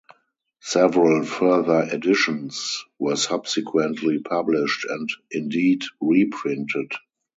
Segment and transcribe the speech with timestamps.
[0.63, 6.91] Several further editions were subsequently published, and indeed reprinted.